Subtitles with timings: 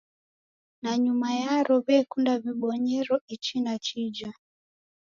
[0.81, 4.29] Nanyuma yaro w'ekunda w'ibonyero ichi na chija.